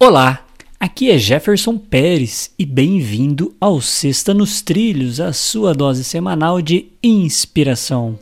Olá, 0.00 0.46
aqui 0.78 1.10
é 1.10 1.18
Jefferson 1.18 1.76
Pérez 1.76 2.54
e 2.56 2.64
bem-vindo 2.64 3.56
ao 3.60 3.80
Sexta 3.80 4.32
nos 4.32 4.62
Trilhos, 4.62 5.18
a 5.18 5.32
sua 5.32 5.74
dose 5.74 6.04
semanal 6.04 6.62
de 6.62 6.86
inspiração. 7.02 8.16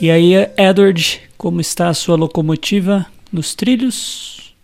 E 0.00 0.08
aí, 0.08 0.32
Edward, 0.56 1.20
como 1.36 1.60
está 1.60 1.88
a 1.88 1.94
sua 1.94 2.14
locomotiva 2.14 3.04
nos 3.32 3.56
trilhos? 3.56 4.54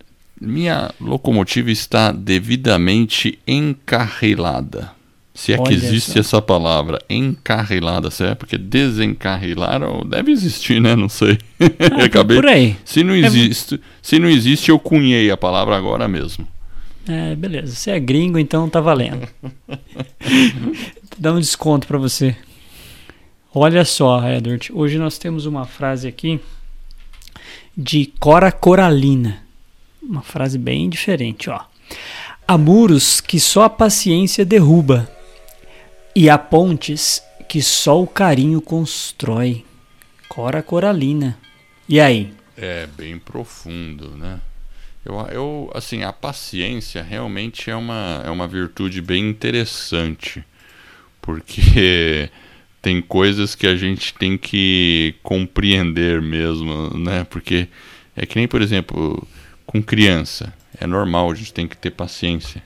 Minha 0.41 0.95
locomotiva 1.01 1.73
está 1.73 2.13
devidamente 2.13 3.41
encarrilada. 3.45 4.98
Se 5.39 5.53
é 5.53 5.57
Olha 5.57 5.69
que 5.69 5.75
existe 5.75 6.15
só. 6.15 6.19
essa 6.19 6.43
palavra, 6.43 6.99
encarrilada, 7.09 8.11
certo? 8.11 8.39
Porque 8.39 8.59
desencarrilar 8.59 9.81
deve 10.05 10.33
existir, 10.33 10.81
né? 10.81 10.97
Não 10.97 11.09
sei. 11.09 11.39
Ah, 11.61 12.03
Acabei. 12.05 12.39
Por 12.39 12.49
aí. 12.49 12.77
Se 12.85 13.05
não, 13.05 13.15
é... 13.15 13.21
existe, 13.21 13.81
se 14.03 14.19
não 14.19 14.29
existe, 14.29 14.69
eu 14.69 14.81
cunhei 14.81 15.31
a 15.31 15.37
palavra 15.37 15.77
agora 15.77 16.09
mesmo. 16.09 16.47
É, 17.07 17.37
beleza. 17.37 17.73
Você 17.73 17.93
é 17.93 18.01
gringo, 18.01 18.37
então 18.37 18.69
tá 18.69 18.81
valendo. 18.81 19.29
Dá 21.17 21.33
um 21.33 21.39
desconto 21.39 21.87
para 21.87 21.99
você. 21.99 22.37
Olha 23.55 23.85
só, 23.85 24.29
Edward. 24.29 24.73
Hoje 24.75 24.99
nós 24.99 25.19
temos 25.19 25.47
uma 25.47 25.65
frase 25.65 26.09
aqui 26.09 26.41
de 27.77 28.13
Cora 28.19 28.51
Coralina. 28.51 29.41
Uma 30.03 30.23
frase 30.23 30.59
bem 30.59 30.89
diferente, 30.89 31.49
ó. 31.49 31.61
Há 32.47 32.59
muros 32.59 33.21
que 33.21 33.39
só 33.39 33.63
a 33.63 33.71
paciência 33.71 34.45
derruba 34.45 35.09
e 36.19 36.29
há 36.29 36.37
pontes 36.37 37.23
que 37.49 37.63
só 37.63 38.03
o 38.03 38.05
carinho 38.05 38.61
constrói. 38.61 39.65
Cora 40.29 40.65
Coralina. 40.65 41.39
E 41.89 42.01
aí? 42.01 42.33
É 42.57 42.89
bem 42.89 43.17
profundo, 43.21 44.17
né? 44.17 44.41
Eu, 45.05 45.15
eu, 45.31 45.71
assim, 45.73 46.03
a 46.03 46.13
paciência 46.13 47.05
realmente 47.05 47.71
é 47.71 47.77
uma, 47.77 48.21
é 48.27 48.31
uma 48.31 48.49
virtude 48.49 49.01
bem 49.01 49.31
interessante, 49.31 50.45
porque 51.23 52.29
tem 52.83 53.01
coisas 53.01 53.55
que 53.55 53.69
a 53.69 53.77
gente 53.77 54.13
tem 54.15 54.37
que 54.37 55.15
compreender 55.23 56.21
mesmo, 56.21 56.99
né? 56.99 57.29
Porque 57.31 57.69
é 58.17 58.27
que 58.27 58.35
nem, 58.35 58.49
por 58.49 58.61
exemplo, 58.61 59.25
com 59.65 59.81
criança, 59.81 60.53
é 60.81 60.85
normal, 60.85 61.31
a 61.31 61.35
gente 61.37 61.53
tem 61.53 61.69
que 61.69 61.77
ter 61.77 61.93
paciência 61.93 62.61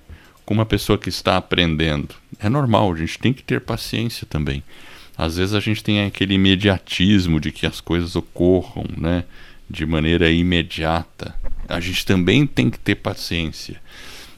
com 0.45 0.55
uma 0.55 0.67
pessoa 0.67 0.98
que 0.98 1.09
está 1.09 1.37
aprendendo. 1.37 2.15
É 2.39 2.48
normal, 2.48 2.93
a 2.93 2.97
gente 2.97 3.19
tem 3.19 3.33
que 3.33 3.43
ter 3.43 3.61
paciência 3.61 4.27
também. 4.29 4.62
Às 5.17 5.37
vezes 5.37 5.55
a 5.55 5.61
gente 5.61 5.83
tem 5.83 6.05
aquele 6.05 6.34
imediatismo 6.34 7.39
de 7.39 7.53
que 7.53 7.67
as 7.67 7.81
coisas 7.81 8.17
ocorram, 8.17 8.84
né, 8.97 9.25
de 9.69 9.84
maneira 9.87 10.31
imediata. 10.31 11.34
A 11.69 11.81
gente 11.81 12.05
também 12.05 12.47
tem 12.47 12.71
que 12.71 12.79
ter 12.79 12.97
paciência 12.97 13.81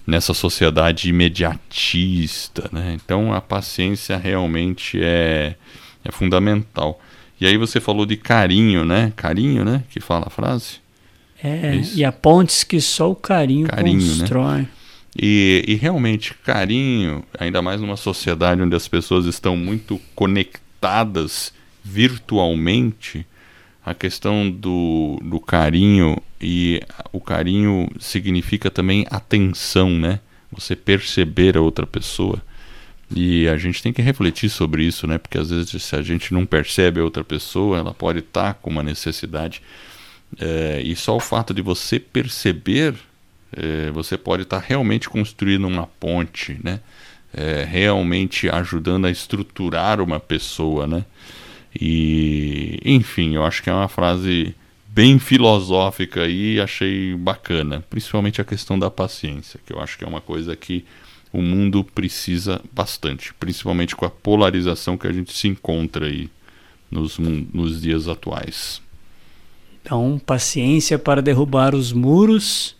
nessa 0.07 0.35
sociedade 0.35 1.09
imediatista, 1.09 2.69
né? 2.71 2.95
Então 2.95 3.33
a 3.33 3.41
paciência 3.41 4.17
realmente 4.19 5.01
é 5.03 5.55
é 6.05 6.13
fundamental. 6.13 7.01
E 7.41 7.47
aí 7.47 7.57
você 7.57 7.81
falou 7.81 8.05
de 8.05 8.17
carinho, 8.17 8.85
né? 8.85 9.13
Carinho, 9.17 9.65
né? 9.65 9.83
Que 9.89 10.01
fala 10.01 10.27
a 10.27 10.31
frase. 10.31 10.85
É, 11.43 11.49
é 11.49 11.83
e 11.95 12.05
a 12.05 12.13
pontes 12.13 12.63
que 12.63 12.81
só 12.81 13.11
o 13.11 13.17
carinho, 13.17 13.67
carinho 13.67 14.01
né? 14.01 14.19
constrói. 14.19 14.59
Né? 14.59 14.69
E, 15.17 15.65
e, 15.69 15.75
realmente, 15.75 16.35
carinho, 16.35 17.25
ainda 17.39 17.63
mais 17.63 17.81
numa 17.81 17.97
sociedade 17.97 18.61
onde 18.61 18.75
as 18.75 18.89
pessoas 18.89 19.27
estão 19.27 19.57
muito 19.57 20.01
conectadas 20.15 21.53
virtualmente, 21.85 23.25
a 23.85 23.95
questão 23.95 24.51
do, 24.51 25.21
do 25.23 25.39
carinho, 25.39 26.17
e 26.41 26.81
o 27.13 27.21
carinho 27.21 27.89
significa 28.01 28.71
também 28.71 29.07
atenção, 29.11 29.91
né? 29.91 30.21
Você 30.51 30.75
perceber 30.75 31.57
a 31.57 31.61
outra 31.61 31.87
pessoa. 31.87 32.43
E 33.15 33.47
a 33.49 33.57
gente 33.57 33.83
tem 33.83 33.93
que 33.93 34.03
refletir 34.03 34.49
sobre 34.49 34.85
isso, 34.85 35.07
né? 35.07 35.19
Porque 35.19 35.39
às 35.39 35.51
vezes, 35.51 35.83
se 35.83 35.95
a 35.95 36.03
gente 36.03 36.33
não 36.33 36.47
percebe 36.47 36.99
a 36.99 37.05
outra 37.05 37.23
pessoa, 37.23 37.79
ela 37.79 37.95
pode 37.95 38.21
estar 38.21 38.55
com 38.55 38.71
uma 38.71 38.83
necessidade. 38.83 39.63
É, 40.41 40.81
e 40.83 40.97
só 40.97 41.17
o 41.17 41.21
fato 41.21 41.53
de 41.53 41.63
você 41.63 42.01
perceber 42.01 42.95
é, 43.57 43.91
você 43.91 44.17
pode 44.17 44.43
estar 44.43 44.61
tá 44.61 44.67
realmente 44.67 45.09
construindo 45.09 45.67
uma 45.67 45.87
ponte, 45.87 46.59
né? 46.63 46.81
É, 47.33 47.65
realmente 47.69 48.49
ajudando 48.49 49.07
a 49.07 49.11
estruturar 49.11 50.01
uma 50.01 50.21
pessoa, 50.21 50.87
né? 50.87 51.05
E, 51.79 52.79
enfim, 52.85 53.35
eu 53.35 53.45
acho 53.45 53.63
que 53.63 53.69
é 53.69 53.73
uma 53.73 53.89
frase 53.89 54.55
bem 54.87 55.19
filosófica 55.19 56.29
e 56.29 56.61
achei 56.61 57.15
bacana, 57.17 57.85
principalmente 57.91 58.41
a 58.41 58.45
questão 58.45 58.79
da 58.79 58.89
paciência, 58.89 59.59
que 59.67 59.73
eu 59.73 59.81
acho 59.81 59.99
que 59.99 60.05
é 60.05 60.07
uma 60.07 60.21
coisa 60.21 60.55
que 60.55 60.85
o 61.33 61.43
mundo 61.43 61.83
precisa 61.83 62.61
bastante, 62.73 63.35
principalmente 63.35 63.97
com 63.97 64.05
a 64.05 64.11
polarização 64.11 64.97
que 64.97 65.09
a 65.09 65.13
gente 65.13 65.33
se 65.33 65.49
encontra 65.49 66.07
aí 66.07 66.31
nos, 66.89 67.19
nos 67.19 67.83
dias 67.83 68.07
atuais. 68.07 68.81
Então, 69.83 70.21
paciência 70.25 70.97
para 70.97 71.21
derrubar 71.21 71.75
os 71.75 71.93
muros 71.93 72.77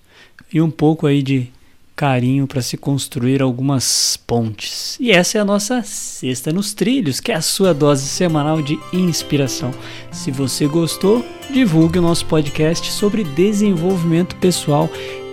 e 0.55 0.61
um 0.61 0.71
pouco 0.71 1.09
aí 1.09 1.21
de 1.21 1.51
carinho 1.97 2.47
para 2.47 2.63
se 2.63 2.77
construir 2.77 3.43
algumas 3.43 4.17
pontes. 4.17 4.97
E 5.01 5.11
essa 5.11 5.39
é 5.39 5.41
a 5.41 5.45
nossa 5.45 5.83
Sexta 5.83 6.53
nos 6.53 6.73
Trilhos, 6.75 7.21
que 7.21 7.33
é 7.33 7.35
a 7.35 7.41
sua 7.41 7.75
dose 7.75 8.07
semanal 8.07 8.63
de 8.63 8.79
inspiração. 8.93 9.73
Se 10.13 10.31
você 10.31 10.67
gostou, 10.67 11.25
divulgue 11.53 11.99
o 11.99 12.03
nosso 12.03 12.27
podcast 12.27 12.91
sobre 12.93 13.25
desenvolvimento 13.25 14.37
pessoal 14.37 14.89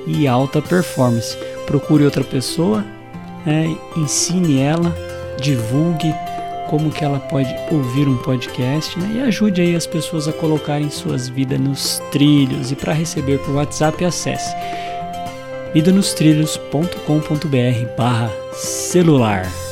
e 0.08 0.28
alta 0.28 0.62
performance. 0.62 1.38
Procure 1.68 2.04
outra 2.04 2.24
pessoa, 2.24 2.84
né, 3.46 3.76
ensine 3.96 4.60
ela, 4.60 4.96
divulgue 5.40 6.14
como 6.70 6.90
que 6.90 7.04
ela 7.04 7.20
pode 7.20 7.54
ouvir 7.72 8.08
um 8.08 8.18
podcast 8.18 8.98
né, 8.98 9.18
e 9.18 9.22
ajude 9.22 9.62
aí 9.62 9.76
as 9.76 9.86
pessoas 9.86 10.28
a 10.28 10.34
colocarem 10.34 10.90
suas 10.90 11.28
vidas 11.28 11.60
nos 11.60 12.02
trilhos. 12.12 12.72
E 12.72 12.76
para 12.76 12.94
receber 12.94 13.40
por 13.40 13.56
WhatsApp, 13.56 14.04
acesse 14.06 14.56
idanostrilhos.com.br 15.74 17.96
barra 17.98 18.30
celular. 18.54 19.71